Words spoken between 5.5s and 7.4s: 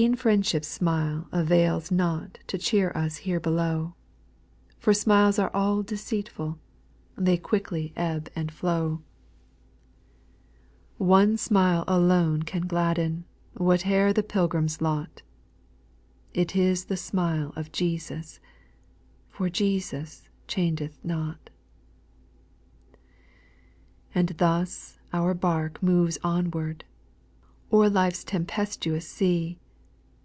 all deceWixA, They